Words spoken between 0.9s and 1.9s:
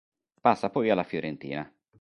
Fiorentina.